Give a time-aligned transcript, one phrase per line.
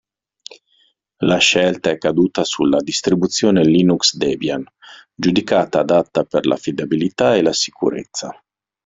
[1.19, 4.63] La scelta è caduta sulla distribuzione Linux Debian,
[5.13, 8.33] giudicata adatta per l'affidabilità e la sicurezza.